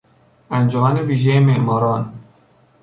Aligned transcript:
انجمن 0.49 0.99
ویژهی 0.99 1.39
معماران 1.39 2.13